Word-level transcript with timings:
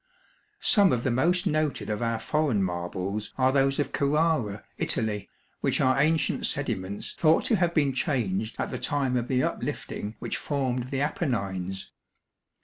Some 0.61 0.91
of 0.91 1.03
the 1.03 1.11
most 1.11 1.45
noted 1.45 1.87
of 1.91 2.01
our 2.01 2.19
foreign 2.19 2.63
marbles 2.63 3.31
are 3.37 3.51
those 3.51 3.77
of 3.77 3.91
Carrara, 3.91 4.63
Italy, 4.79 5.29
which 5.59 5.79
are 5.79 6.01
ancient 6.01 6.47
sediments 6.47 7.13
thought 7.13 7.45
to 7.45 7.57
have 7.57 7.75
been 7.75 7.93
changed 7.93 8.55
at 8.57 8.71
the 8.71 8.79
time 8.79 9.15
of 9.15 9.27
the 9.27 9.43
uplifting 9.43 10.15
which 10.17 10.37
formed 10.37 10.85
the 10.89 11.01
Apennines. 11.01 11.91